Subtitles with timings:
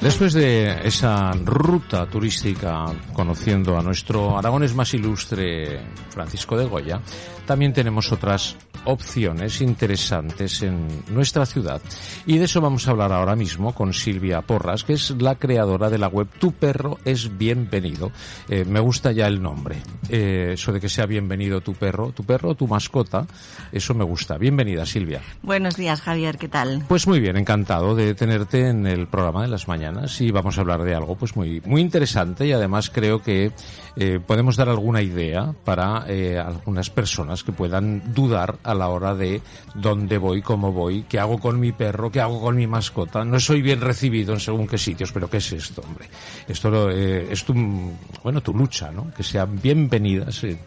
[0.00, 5.78] Después de esa ruta turística conociendo a nuestro Aragones más ilustre
[6.08, 7.02] Francisco de Goya,
[7.44, 11.82] también tenemos otras opciones interesantes en nuestra ciudad.
[12.24, 15.90] Y de eso vamos a hablar ahora mismo con Silvia Porras, que es la creadora
[15.90, 18.10] de la web Tu perro es bienvenido.
[18.48, 19.82] Eh, me gusta ya el nombre.
[20.08, 23.26] Eh, eso de que sea bienvenido tu perro, tu perro, tu mascota,
[23.70, 24.38] eso me gusta.
[24.38, 25.20] Bienvenida, Silvia.
[25.42, 26.84] Buenos días, Javier, ¿qué tal?
[26.88, 30.60] Pues muy bien, encantado de tenerte en el programa de las mañanas y vamos a
[30.60, 33.52] hablar de algo pues muy, muy interesante y además creo que
[33.96, 36.04] eh, podemos dar alguna idea para
[36.44, 39.42] algunas personas que puedan dudar a la hora de
[39.74, 43.24] dónde voy, cómo voy, qué hago con mi perro, qué hago con mi mascota.
[43.24, 46.08] No soy bien recibido en según qué sitios, pero ¿qué es esto, hombre?
[46.48, 47.54] Esto eh, es tu,
[48.22, 49.10] bueno, tu lucha, ¿no?
[49.14, 50.58] Que sean bienvenidas en,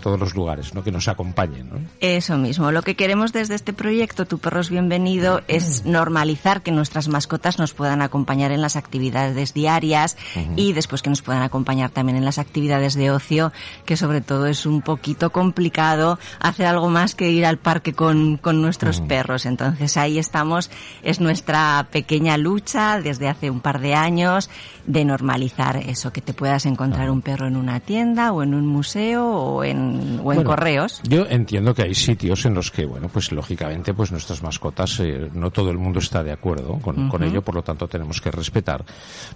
[0.00, 0.82] todos los lugares, ¿no?
[0.82, 1.88] Que nos acompañen.
[2.00, 2.70] Eso mismo.
[2.72, 7.58] Lo que queremos desde este proyecto, Tu perro es bienvenido, es normalizar que nuestras mascotas
[7.58, 10.18] nos puedan acompañar en las actividades diarias
[10.54, 13.50] y después que nos puedan acompañar también en las actividades de ocio,
[13.86, 18.36] que sobre todo es un poquito complicado hacer algo más que ir al parque con,
[18.36, 19.46] con nuestros perros.
[19.46, 20.70] Entonces ahí estamos,
[21.02, 24.50] es nuestra pequeña lucha desde hace un par de años
[24.86, 28.66] de normalizar eso, que te puedas encontrar un perro en una tienda o en un
[28.66, 31.00] museo o en, o en correos.
[31.08, 35.30] Yo entiendo que hay sitios en los que, bueno, pues lógicamente pues nuestras mascotas, eh,
[35.32, 38.30] no todo el mundo está de acuerdo con, con, ello, por lo tanto tenemos que
[38.30, 38.57] respetar.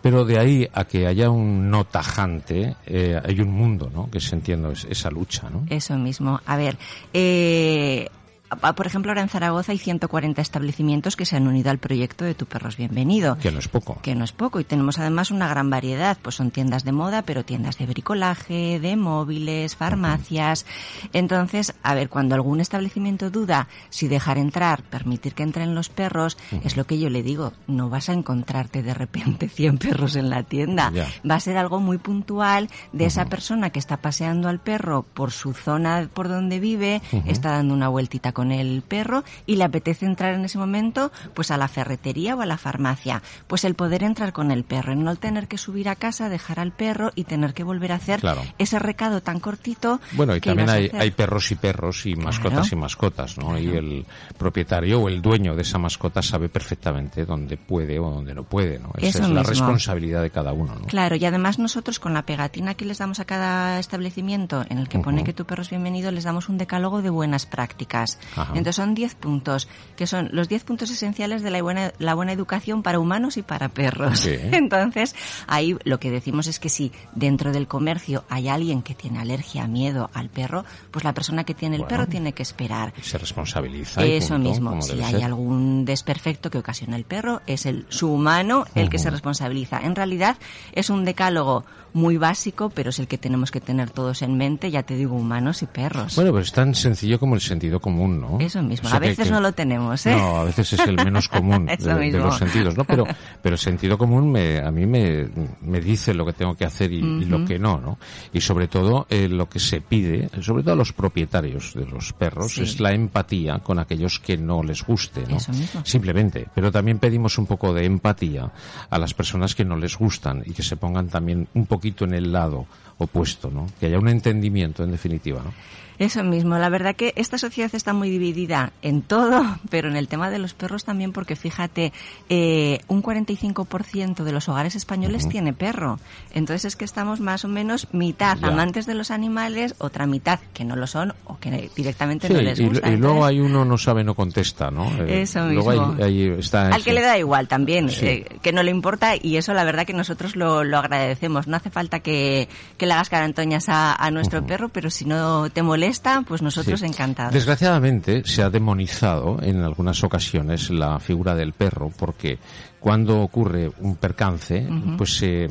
[0.01, 4.11] Pero de ahí a que haya un no tajante, eh, hay un mundo, ¿no?
[4.11, 5.67] Que se entiende esa lucha, ¿no?
[5.69, 6.41] Eso mismo.
[6.47, 6.77] A ver,
[7.13, 8.09] eh,
[8.57, 12.35] por ejemplo, ahora en Zaragoza hay 140 establecimientos que se han unido al proyecto de
[12.35, 13.39] Tu Perro es Bienvenido.
[13.39, 13.99] Que no es poco.
[14.03, 14.61] Que no es poco.
[14.61, 16.19] Y tenemos además una gran variedad.
[16.21, 20.67] Pues son tiendas de moda, pero tiendas de bricolaje, de móviles, farmacias.
[21.13, 26.37] Entonces, a ver, cuando algún establecimiento duda si dejar entrar, permitir que entren los perros,
[26.65, 27.53] es lo que yo le digo.
[27.67, 30.93] No vas a encontrarte de repente 100 perros en la tienda.
[31.29, 35.33] Va a ser algo muy puntual de esa persona que está paseando al perro por
[35.33, 39.63] su zona por donde vive, está dando una vueltita con con el perro y le
[39.63, 43.23] apetece entrar en ese momento pues a la ferretería o a la farmacia.
[43.47, 46.73] Pues el poder entrar con el perro, no tener que subir a casa, dejar al
[46.73, 48.21] perro y tener que volver a hacer
[48.59, 50.01] ese recado tan cortito.
[50.15, 53.57] Bueno, y también hay, hay, perros y perros y mascotas y mascotas, ¿no?
[53.57, 58.35] Y el propietario o el dueño de esa mascota sabe perfectamente dónde puede o dónde
[58.35, 58.91] no puede, ¿no?
[58.99, 60.87] Esa es la responsabilidad de cada uno, ¿no?
[60.87, 64.89] Claro, y además nosotros con la pegatina que les damos a cada establecimiento en el
[64.89, 68.19] que pone que tu perro es bienvenido, les damos un decálogo de buenas prácticas.
[68.49, 72.33] Entonces son 10 puntos, que son los 10 puntos esenciales de la buena, la buena
[72.33, 74.27] educación para humanos y para perros.
[74.27, 75.15] Entonces,
[75.47, 79.67] ahí lo que decimos es que si dentro del comercio hay alguien que tiene alergia,
[79.67, 82.93] miedo al perro, pues la persona que tiene el perro tiene que esperar.
[83.03, 84.05] Se responsabiliza.
[84.05, 84.81] Eso mismo.
[84.83, 89.11] Si hay algún desperfecto que ocasiona el perro, es el su humano el que se
[89.11, 89.81] responsabiliza.
[89.81, 90.37] En realidad
[90.73, 91.65] es un decálogo
[91.95, 95.15] muy básico, pero es el que tenemos que tener todos en mente, ya te digo,
[95.15, 96.17] humanos y perros.
[96.17, 98.39] Bueno, pues es tan sencillo como el sentido común, ¿no?
[98.41, 100.17] Eso mismo, a veces no lo tenemos, ¿eh?
[100.17, 102.85] No, a veces es el menos común de, los sentidos, ¿no?
[102.85, 103.05] Pero,
[103.43, 105.29] pero el sentido común me, a mí me,
[105.61, 107.99] me dice lo que tengo que hacer y, lo que no, ¿no?
[108.33, 112.13] Y sobre todo eh, lo que se pide, sobre todo a los propietarios de los
[112.13, 115.37] perros, es la empatía con aquellos que no les guste, ¿no?
[115.37, 115.83] Eso mismo.
[115.85, 116.47] Simplemente.
[116.55, 118.51] Pero también pedimos un poco de empatía
[118.89, 122.15] a las personas que no les gustan y que se pongan también un poquito en
[122.15, 122.67] el lado
[122.99, 123.67] opuesto, ¿no?
[123.81, 125.53] Que haya un entendimiento, en definitiva, ¿no?
[125.99, 126.59] Eso mismo.
[126.59, 130.39] La verdad que esta sociedad está muy dividida en todo, pero en el tema de
[130.39, 131.93] los perros también, porque fíjate,
[132.29, 135.99] eh, un 45% de los hogares españoles tiene perro.
[136.33, 140.65] Entonces es que estamos más o menos mitad amantes de los animales, otra mitad que
[140.65, 142.89] no lo son o que directamente no les gusta.
[142.89, 144.91] Y, y luego hay uno no sabe, no contesta, ¿no?
[145.05, 145.71] Eh, eso mismo.
[145.71, 149.87] Al que le da igual también, eh, que no le importa y eso la verdad
[149.87, 151.47] que nosotros lo, lo agradecemos.
[151.47, 155.51] No hace falta que, que le hagas carantoñas a, a nuestro perro, pero si no
[155.51, 157.33] te molesta pues nosotros encantados.
[157.33, 157.92] Desgraciadamente
[158.25, 162.39] se ha demonizado en algunas ocasiones la figura del perro porque
[162.81, 164.67] cuando ocurre un percance,
[164.99, 165.49] pues se,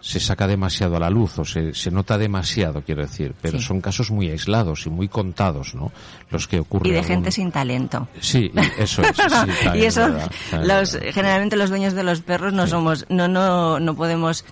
[0.00, 3.80] se saca demasiado a la luz o se, se nota demasiado, quiero decir, pero son
[3.80, 5.92] casos muy aislados y muy contados, ¿no?
[6.28, 6.92] Los que ocurren.
[6.92, 8.08] Y de gente sin talento.
[8.20, 9.16] Sí, eso es.
[9.76, 10.08] y eso,
[10.60, 14.44] los, generalmente los dueños de los perros no somos, no, no, no podemos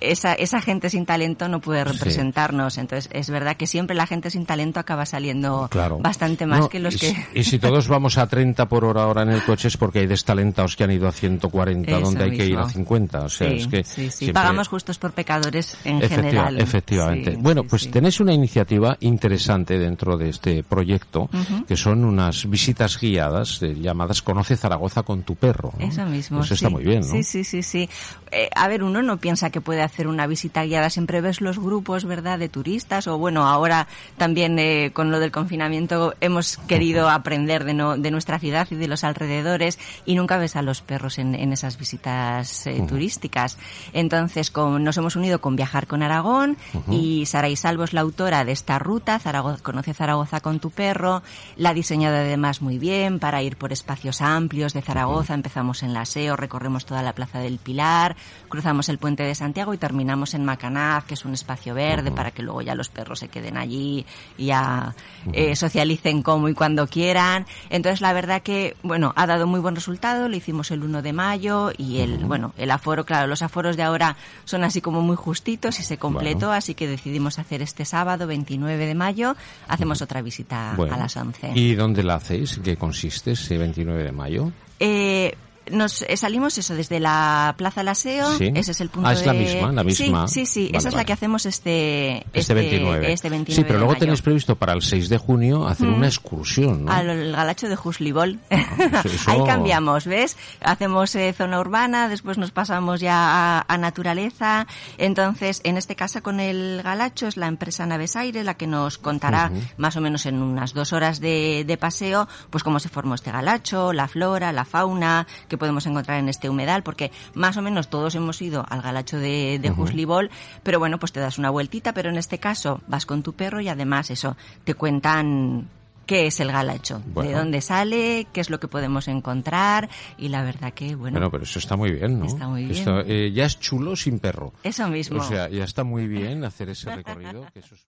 [0.00, 2.78] esa, esa gente sin talento no puede representarnos.
[2.78, 5.68] Entonces, es verdad que siempre la gente sin talento acaba saliendo
[6.00, 7.14] bastante más que los que...
[7.34, 10.06] y si todos vamos a 30 por hora ahora en el coche es porque hay
[10.06, 13.20] destalentados que han ido a 140 donde hay que ir a 50.
[13.20, 14.32] O sea, es que...
[14.32, 16.60] Pagamos puestos por pecadores en Efectiva- general.
[16.60, 17.30] Efectivamente.
[17.32, 17.90] Sí, bueno, sí, pues sí.
[17.90, 21.28] tenéis una iniciativa interesante dentro de este proyecto,
[21.66, 25.72] que son unas visitas guiadas eh, llamadas Conoce Zaragoza con tu perro.
[25.78, 25.86] ¿no?
[25.86, 26.40] Eso mismo.
[26.40, 26.74] Eso está sí.
[26.74, 27.06] muy bien, ¿no?
[27.06, 27.88] Sí, sí, sí, sí.
[28.30, 30.88] Eh, a ver, uno no piensa que puede hacer una visita guiada.
[30.88, 33.06] Siempre ves los grupos, ¿verdad?, de turistas.
[33.06, 33.86] O bueno, ahora
[34.16, 38.76] también eh, con lo del confinamiento hemos querido aprender de, no, de nuestra ciudad y
[38.76, 43.58] de los alrededores y nunca ves a los perros en, en esas visitas eh, turísticas.
[43.92, 46.56] Entonces, con, nos hemos unido con Viajar con Aragón
[46.90, 51.22] y Sara Salvo es la autora de esta ruta, Zaragoza, Conoce Zaragoza con tu perro.
[51.56, 55.34] La ha diseñado además muy bien para ir por espacios amplios de Zaragoza.
[55.34, 58.16] Empezamos en la SEO, recorremos toda la Plaza del Pilar,
[58.48, 62.32] cruzamos el Puente de Santiago y terminamos en Macanaz, que es un espacio verde para
[62.32, 64.04] que luego ya los perros se queden allí
[64.36, 64.94] y ya
[65.32, 67.46] eh, socialicen como y cuando quieran.
[67.70, 70.28] Entonces, la verdad que, bueno, ha dado muy buen resultado.
[70.28, 73.84] Lo hicimos el 1 de mayo y el, bueno, el aforo, claro, los aforos de
[73.84, 78.26] ahora son así como muy justitos y se completó, así que decidimos hacer este sábado,
[78.26, 79.34] 29 de mayo,
[79.66, 80.94] hacemos otra visita Bueno.
[80.94, 81.52] a las 11.
[81.54, 82.58] ¿Y dónde la hacéis?
[82.58, 84.52] ¿En qué consiste ese 29 de mayo?
[84.78, 85.34] Eh,
[85.70, 88.50] nos eh, salimos eso desde la Plaza Laseo, Sí.
[88.54, 90.28] ese es el punto Ah, es la de- misma, la misma.
[90.28, 93.12] Sí, sí, sí, Vale, esa es la que hacemos este Este 29.
[93.12, 94.00] este 29 sí, pero luego mayo.
[94.00, 95.94] tenéis previsto para el 6 de junio hacer Mm.
[95.94, 96.92] una excursión, ¿no?
[96.92, 98.38] Al galacho de Juslibol.
[98.50, 98.58] eso-
[99.04, 100.36] eso- Ahí cambiamos, ¿ves?
[100.60, 104.66] Hacemos eh, zona urbana, después nos pasamos ya a, a naturaleza.
[104.96, 108.98] Entonces, en este caso con el galacho es la empresa Naves Aire la que nos
[108.98, 113.14] contará más o menos en unas dos horas de, de paseo, pues cómo se formó
[113.14, 117.62] este galacho, la flora, la fauna que podemos encontrar en este humedal, porque más o
[117.62, 120.30] menos todos hemos ido al galacho de, de Juslibol,
[120.62, 123.60] pero bueno, pues te das una vueltita, pero en este caso vas con tu perro
[123.60, 125.68] y además eso, te cuentan
[126.06, 127.28] qué es el galacho, Bueno.
[127.30, 131.30] de dónde sale, qué es lo que podemos encontrar y la verdad que bueno, Bueno,
[131.30, 132.24] pero eso está muy bien, ¿no?
[132.24, 132.76] Está muy bien.
[132.78, 134.54] Esto, eh, ya es chulo sin perro.
[134.62, 135.20] eso mismo.
[135.20, 137.44] O sea, ya está muy bien hacer ese recorrido.
[137.52, 137.86] que eso es-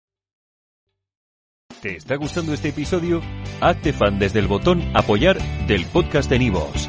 [1.82, 3.20] ¿Te está gustando este episodio?
[3.60, 5.36] Hazte fan desde el botón Apoyar
[5.66, 6.88] del podcast de Nivos.